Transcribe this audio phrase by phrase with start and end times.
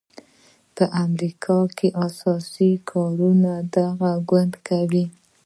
[0.75, 5.05] په امریکا کې اساسي کارونه دغه ګوند کوي.